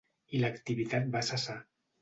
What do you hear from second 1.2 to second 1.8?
cessar.